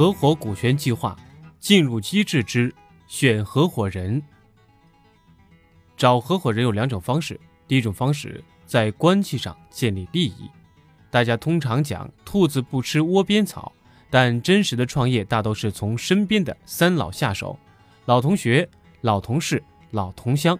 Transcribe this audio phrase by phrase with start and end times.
[0.00, 1.14] 合伙股权计划
[1.58, 2.74] 进入机制之
[3.06, 4.22] 选合伙人。
[5.94, 7.38] 找合伙人有两种方式，
[7.68, 10.50] 第一种方式在关系上建立利益。
[11.10, 13.70] 大家通常讲“兔子不吃窝边草”，
[14.08, 17.58] 但真实的创业大都是从身边的三老下手：
[18.06, 18.66] 老同学、
[19.02, 20.58] 老同事、老同乡。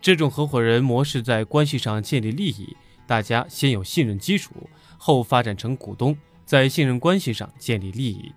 [0.00, 2.76] 这种合伙人模式在关系上建立利益，
[3.06, 8.32] 大家先有信任基础，后发展成股东，在信任关系上建立利益。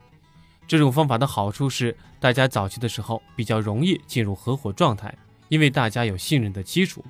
[0.70, 5.12] 这种方法的好处是，大家早期的时候比较容易进入合伙状态，
[5.48, 7.04] 因为大家有信任的基础。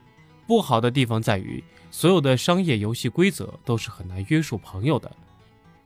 [0.47, 5.13] 不好的地方在于，所有的商业游戏规则都是很难约束朋友的，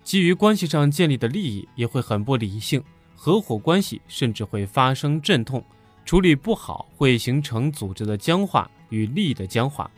[0.04, 2.80] 基于关系上建立的利益也会很不理性，
[3.16, 5.66] 合伙关系甚至会发生阵痛，
[6.06, 9.90] 处理不好会形成组织的僵化与利益的僵化。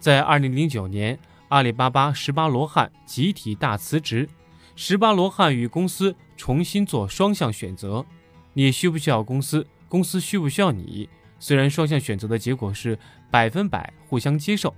[0.00, 1.16] 在二零零九年，
[1.50, 4.28] 阿里巴巴十八罗汉集体大辞职。
[4.76, 8.02] 十八罗汉与公司重新做双向选择，
[8.54, 9.66] 你需不需要公司？
[9.90, 11.06] 公司需不需要你？
[11.38, 12.98] 虽然双向选择的结果是
[13.30, 14.74] 百分百互相接受，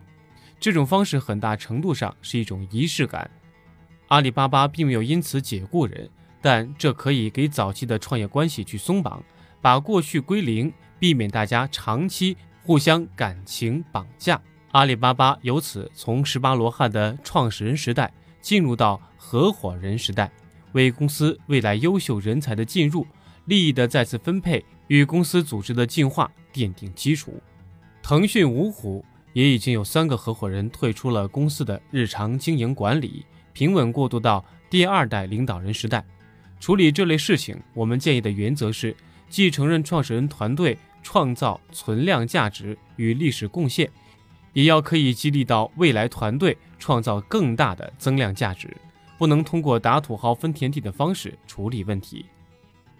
[0.58, 3.30] 这种方式很大程度上是一种仪式感。
[4.08, 6.10] 阿里巴巴并没有因此解雇人，
[6.40, 9.22] 但这可以给早期的创业关系去松绑，
[9.60, 14.42] 把过去归零，避免大家长期互相感情绑架。
[14.72, 18.12] 阿里巴巴由此从十八罗汉的创始人时代。
[18.40, 20.28] 进入到合伙人时代，
[20.72, 23.06] 为公司未来优秀人才的进入、
[23.46, 27.40] 利益的再次分配与公司组织的进化奠定基础。
[28.02, 36.04] 腾讯、芜虎也已经有三个合伙人退出了公司的日常经营管理，平稳过渡到第二代领导人时代。
[36.58, 38.94] 处理这类事情，我们建议的原则是：
[39.28, 43.90] 既承认创始人团队创造存量价值与历史贡献。
[44.52, 48.68] 也要可以激励到未来团队创造更大的增量价值，
[49.18, 52.26] 不能通过打土豪分田地的方式处理问题。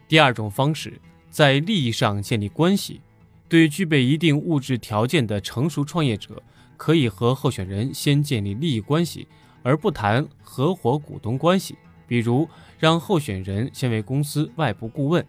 [0.07, 3.01] 第二种方式，在利益上建立关系。
[3.49, 6.43] 对具备一定物质条件的成熟创业者，
[6.77, 9.29] 可以和候选人先建立利益关系，
[9.63, 11.77] 而不谈合伙股东关系。
[12.07, 12.49] 比如，
[12.79, 15.27] 让候选人先为公司外部顾问，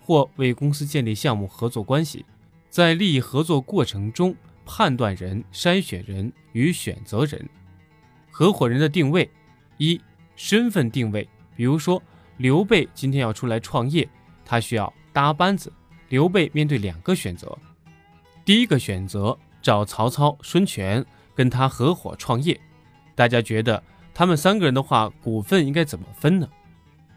[0.00, 2.24] 或为公司建立项目合作关系，
[2.70, 4.34] 在利益合作过程中。
[4.68, 7.48] 判断人、筛选人与选择人，
[8.32, 9.30] 合伙人的定位：
[9.78, 10.00] 一、
[10.36, 11.28] 身份定位。
[11.56, 12.00] 比如说，
[12.36, 14.08] 刘备今天要出来创业，
[14.44, 15.72] 他需要搭班子。
[16.10, 17.58] 刘备面对两个选择：
[18.44, 21.04] 第一个选择找曹操、孙权
[21.34, 22.60] 跟他合伙创业。
[23.14, 23.82] 大家觉得
[24.14, 26.48] 他们三个人的话，股份应该怎么分呢？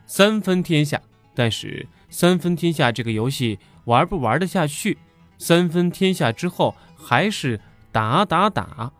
[0.07, 0.99] 三分天下。
[1.35, 4.97] 但是三分天下这个游戏玩不玩得下去？
[5.37, 6.75] 三分天下之后。
[7.01, 7.61] 还是
[7.93, 8.91] 打打打。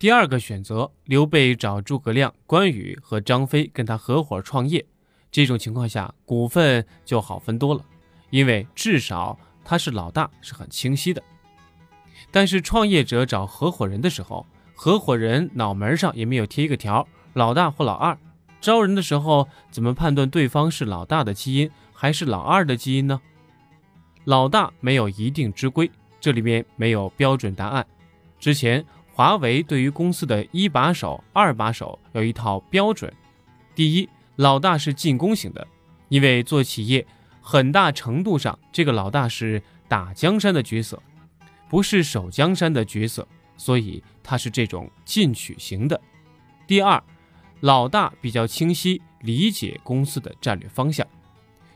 [0.00, 4.82] 第二个选择，刘备找诸葛亮、关羽和张飞跟他合伙创业。
[5.30, 7.84] 这种情况下，股份就好分多了，
[8.30, 11.22] 因为至少他是老大，是很清晰的。
[12.30, 18.16] 但是创业者找合伙人的时候，合伙人脑门上也没有贴一个条，老大或老二。
[18.58, 23.20] 招人的时候，怎么判断对方是老大的基因还是老二的基因呢？
[24.24, 25.90] 老大没有一定之规。
[26.18, 27.86] 这里面没有标准答案。
[28.38, 28.82] 之前
[29.20, 33.12] 华为对于公司的一把手、二把手有一套标准：
[33.74, 35.68] 第一，老大是进攻型的，
[36.08, 37.06] 因为做企业
[37.42, 41.02] 很大程度上这个老大是打江山的角色，
[41.68, 46.00] 不是守江山的角色，所以他是这种进取型的。
[46.66, 47.02] 第二，
[47.60, 51.06] 老大比较清晰理解公司的战略方向，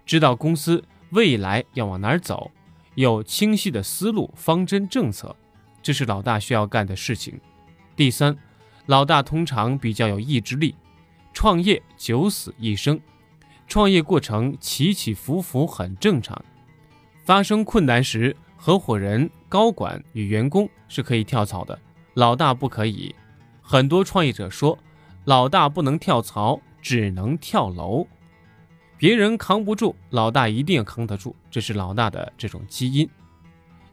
[0.07, 2.51] 知道公司未来要往哪儿走。
[2.95, 5.37] 有清晰的思路、方针、政策，
[5.85, 7.39] 这是老大需要干的事情。
[7.95, 8.35] 第三，
[8.87, 10.75] 老大通常比较有意志力。
[11.35, 12.99] 创业九死一生，
[13.67, 16.43] 创业过程起起伏伏很正常。
[17.23, 21.79] 发生困难时，合伙人、高管与员工是可以跳槽的，
[22.15, 23.15] 老大不可以。
[23.61, 24.79] 很多创业者说，
[25.27, 28.07] 老大不能跳槽，只能跳楼。
[28.97, 33.07] 别人扛不住，老大一定扛得住，这是老大的这种基因。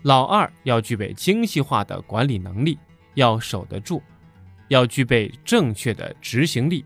[0.03, 2.77] 老二要具备精细化的管理能力，
[3.13, 4.01] 要守得住，
[4.67, 6.83] 要具备正确的执行力。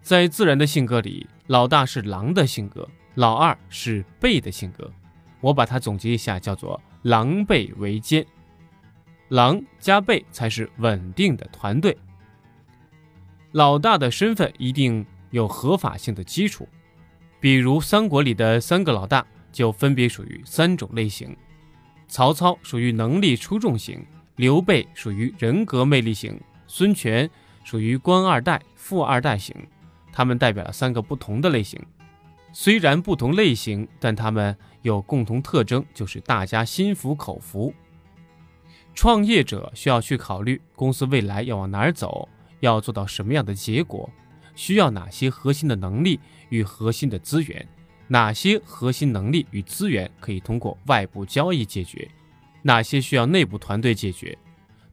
[0.00, 4.90] 在自然的性格里，老大是狼的性格，老二是狈的性格。
[5.40, 8.24] 我把它总结一下，叫做狼狈为奸。
[9.28, 11.96] 狼加狈才是稳定的团队。
[13.52, 16.68] 老大的身份一定有合法性的基础。
[17.40, 21.36] 比如三国里的三个老大就分别属于三种类型：
[22.12, 24.04] 曹操属于能力出众型，
[24.36, 27.28] 刘备属于人格魅力型，孙权
[27.64, 29.56] 属于官二代、富二代型。
[30.12, 31.80] 他们代表了三个不同的类型。
[32.52, 37.72] 虽然不同类型，但他们有共同特征，就是大家心服口服。
[38.94, 42.28] 创业者需要去考虑公司未来要往哪儿走，
[42.60, 44.10] 要做到什么样的结果，
[44.54, 46.20] 需要哪些核心的能力
[46.50, 47.66] 与核心的资源，
[48.12, 52.06] 哪些核心能力与资源可以通过外部交易解决，
[52.60, 54.36] 哪些需要内部团队解决。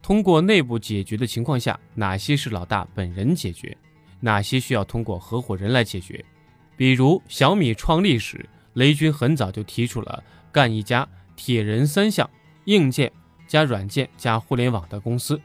[0.01, 3.77] 通过内部解决的情况下，哪些是老大本人解决，
[4.21, 6.23] 哪些需要通过合伙人来解决？
[6.77, 11.05] 比如小米创立时，雷军很早就提出了干一家
[11.35, 12.29] 铁人三项、
[12.67, 13.11] 硬件
[13.49, 15.37] 加软件加互联网的公司。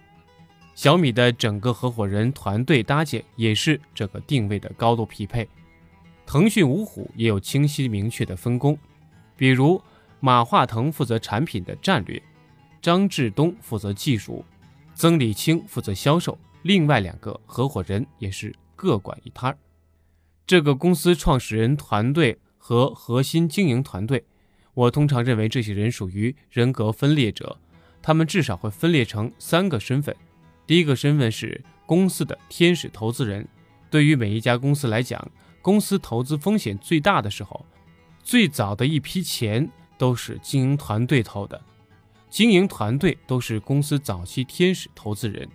[0.76, 5.48] 小米的整个合伙人团队搭建也是这个定位的高度匹配。
[6.26, 8.76] 腾讯、五虎也有清晰明确的分工，
[9.36, 9.80] 比如
[10.20, 12.22] 马化腾负责产品的战略。
[12.80, 14.44] 张志东负责技术，
[14.94, 19.56] 曾理青负责销售，另外两个合伙人也是各管一摊儿。
[20.46, 24.22] 这个公司创始人团队和核心经营团队，
[24.74, 27.58] 我通常认为这些人属于人格分裂者，
[28.02, 30.14] 他们至少会分裂成三个身份。
[30.66, 33.48] 第一个身份是公司的天使投资人，
[33.88, 35.26] 对于每一家公司来讲，
[35.64, 37.64] 公司投资风险最大的时候，
[38.22, 39.66] 最早的一批钱
[39.96, 41.58] 都是经营团队投的。
[42.28, 45.48] 经营团队都是公司早期天使投资人。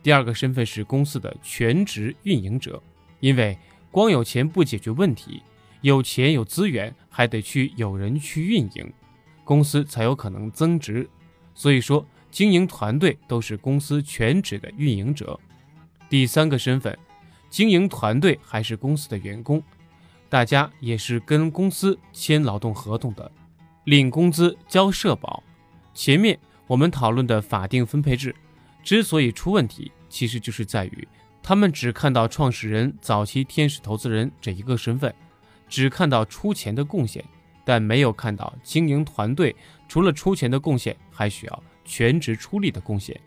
[0.00, 2.80] 第二个身份是公司的全职运营者，
[3.18, 3.58] 因为
[3.90, 5.42] 光有钱不解决问题，
[5.80, 8.92] 有钱有资源还得去有人去运营，
[9.42, 11.10] 公司才有可能增值。
[11.52, 15.36] 所以说，经营团队都是公司全职的运营者。
[16.08, 16.96] 第三个身份，
[17.52, 19.62] 经营团队还是公司的员工，
[20.30, 23.30] 大家也是跟公司签劳动合同的，
[23.84, 25.42] 领工资交社保。
[25.92, 28.34] 前面我们讨论的法定分配制
[28.82, 31.06] 之所以出问题，其实就是在于
[31.42, 35.14] 他们只看到创始人、早期天使投资人这一个身份，
[35.68, 37.22] 只看到出钱的贡献，
[37.66, 39.54] 但没有看到经营团队
[39.86, 43.20] 除了出钱的贡献，还需要全职出力的贡献。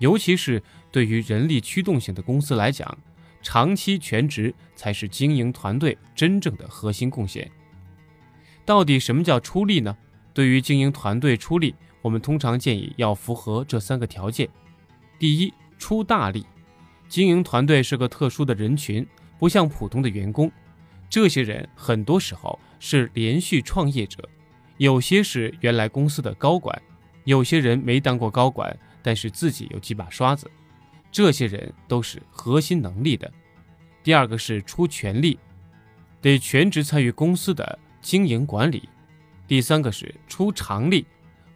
[0.00, 0.62] 尤其是
[0.92, 2.98] 对于人力驱动型的公司来讲，
[3.42, 7.50] 长期全职才是经营团队真正的核心贡献。
[8.64, 9.96] 到底什么叫出力呢？
[10.32, 11.74] 对于经营团队出力。
[12.02, 14.48] 我们通常建议要符合这三个条件：
[15.18, 16.46] 第一，出大力。
[17.10, 19.06] 经营团队是个特殊的人群，
[19.38, 20.50] 不像普通的员工。
[21.10, 24.26] 这些人很多时候是连续创业者，
[24.78, 26.80] 有些是原来公司的高管，
[27.24, 30.50] 有些人没当过高管，但是自己有几把刷子。
[31.10, 33.30] 这些人都是核心能力的。
[34.02, 35.38] 第二个是出全力，
[36.20, 38.88] 得全职参与公司的经营管理。
[39.46, 41.06] 第三个是出长力。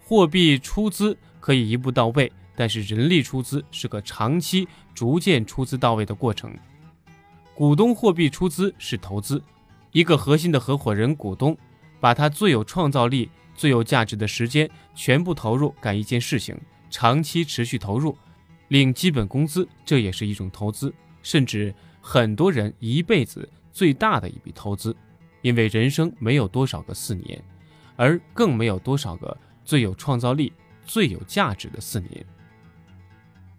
[0.07, 6.55] 货币出资可以一步到位，但是人力出资是个长期、逐渐出资到位的过程。
[7.55, 9.43] 股东货币出资是投资，
[9.93, 11.57] 一个核心的合伙人股东
[12.01, 16.55] 把他最有创造力、最有价值的时间全部投入干一件事情，
[16.91, 18.15] 长期持续投入，
[18.69, 24.97] 领基本工资，这也是一种投资，甚至很多人一辈子最大的一笔投资，
[25.43, 27.43] 因为人生没有多少个四年，
[27.97, 29.37] 而更没有多少个。
[29.67, 30.53] 最有创造力、
[30.85, 32.27] 最有价值的四年。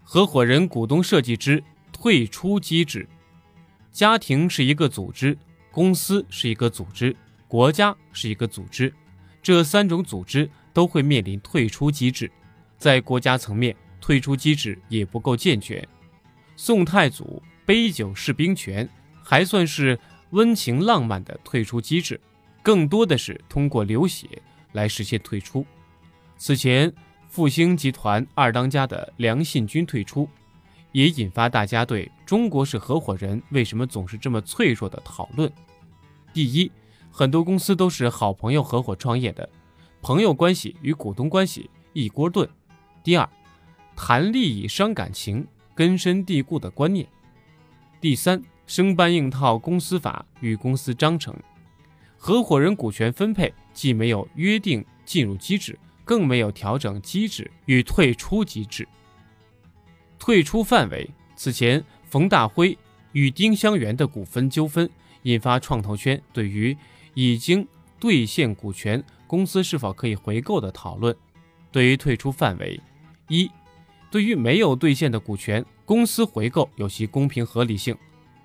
[0.03, 3.09] 合伙人股东设计之退出机制。
[3.91, 5.35] 家庭是一个组织，
[5.71, 7.15] 公司是一个组织，
[7.47, 8.93] 国家是一个组织，
[9.41, 12.31] 这三种组织都会面临退出机制。
[12.77, 15.83] 在国家层面，退出机制也不够健全。
[16.55, 18.88] 宋太祖杯酒释兵权
[19.24, 22.21] 还算是温情浪漫的退出机制，
[22.62, 24.27] 更多的是通过流血
[24.74, 25.65] 来实现退出。
[26.38, 26.93] 此前，
[27.29, 30.29] 复兴集团二当家的梁信军退出，
[30.91, 35.51] 也引发大家对中国式合伙人为什么总是这么脆弱的讨论。
[36.31, 36.71] 第一，
[37.09, 39.50] 很多公司都是好朋友合伙创业的，
[40.00, 42.47] 朋友关系与股东关系一锅炖。
[43.03, 43.27] 第二，
[43.95, 47.07] 谈利益伤感情，根深蒂固的观念。
[47.99, 51.35] 第三，生搬硬套公司法与公司章程，
[52.17, 55.77] 合伙人股权分配既没有约定进入机制。
[56.07, 58.87] 更没有调整机制与退出机制。
[60.19, 62.77] 退出范围，此前冯大辉
[63.13, 64.87] 与丁香园的股份纠纷
[65.23, 66.77] 引发创投圈对于
[67.15, 67.67] 已经
[67.99, 71.17] 兑现股权公司是否可以回购的讨论。
[71.71, 72.79] 对于退出范围，
[73.27, 73.49] 一，
[74.15, 77.93] 对于没有兑现的股权，公司回购有其公平合理性；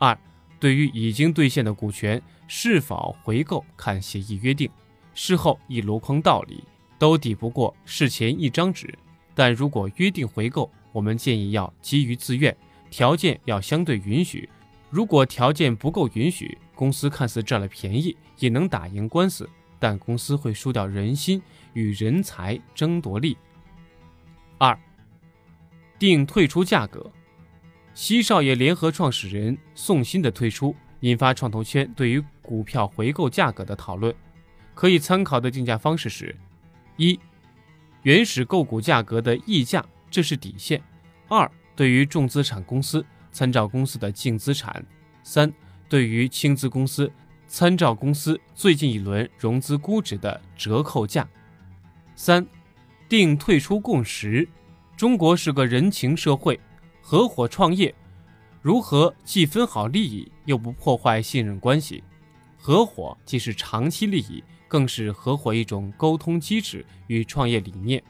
[0.00, 0.18] 二，
[0.58, 4.68] 对于已经兑现的股权，是否回购看协议约定，
[5.14, 6.64] 事后一箩筐道理。
[6.98, 8.92] 都抵不过事前一张纸，
[9.32, 12.56] 但如果约定回购，我们建议要基于自愿，
[12.90, 14.48] 条件要相对允许，
[14.90, 19.48] 如果条件不够允许，公司看似占了便宜，也能打赢官司，
[19.78, 21.40] 但公司会输掉人心，
[21.74, 23.36] 与人才争夺力。
[24.58, 24.76] 二，
[26.00, 27.12] 定退出价格。
[27.92, 34.12] 西少爷联合创始人宋鑫的退出，引发创投圈对于股票回购价格的讨论。
[34.74, 36.34] 可以参考的定价方式是：
[36.96, 37.20] 一，
[38.02, 40.80] 原始购股价格的溢价，这是底线；
[41.28, 44.82] 二，对于重资产公司，参照公司的净资产；
[45.22, 45.52] 三，
[45.86, 47.12] 对于轻资公司，
[47.46, 51.28] 参照公司最近一轮融资估值的折扣价。
[52.16, 52.46] 三，
[53.06, 54.48] 定退出共识。
[55.00, 56.60] 中国是个人情社会。
[57.00, 57.94] 合伙创业，
[58.60, 62.04] 如何既分好利益又不破坏信任关系？
[62.58, 68.02] 合伙既是长期利益，更是合伙一种沟通机制与创业理念。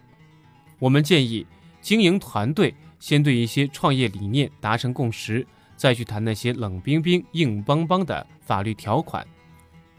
[0.81, 1.47] 我们建议
[1.81, 9.25] 经营团队先对一些创业理念达成共识，再去谈那些冷冰冰、硬邦邦的法律条款。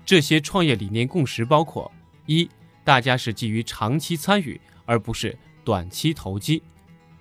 [0.05, 1.89] 这些创业理念共识包括：
[2.25, 2.49] 一、
[2.83, 6.61] 大家是基于长期参与，而不是短期投机；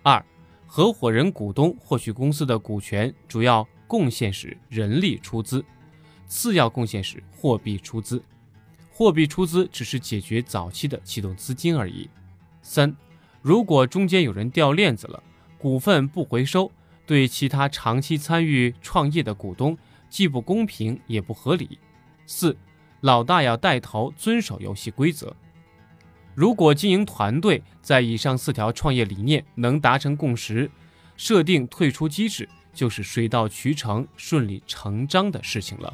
[0.03, 0.25] 二、
[0.67, 5.63] 合伙人股东获取公司的股权，主要贡献是人力出资，
[6.27, 8.23] 次要贡献是货币出资。
[8.91, 12.09] 货币出资只是解决早期的启动资金而已。
[12.63, 12.95] 三，
[13.43, 15.23] 如果中间有人掉链子了，
[15.59, 16.71] 股份不回收，
[17.05, 19.77] 对其他长期参与创业的股东
[20.09, 21.79] 既不公平也不合理。
[22.27, 22.57] 四，
[23.01, 25.35] 老大要带头遵守游戏规则。
[26.41, 30.71] 如果经营团队在以上四条创业理念能达成共识，
[31.15, 35.93] 设定退出机制，就是水到渠成、顺理成章的事情了。